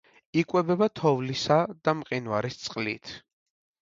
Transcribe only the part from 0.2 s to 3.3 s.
იკვებება თოვლისა და მყინვარის წყლით.